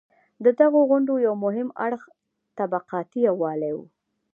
[0.43, 2.01] د دغو غونډو یو مهم اړخ
[2.57, 3.79] طبقاتي یووالی و.